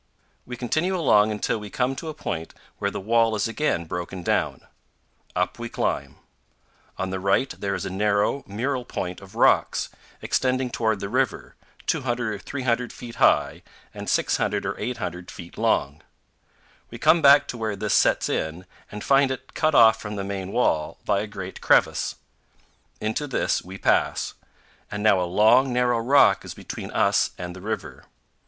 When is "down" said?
4.23-4.61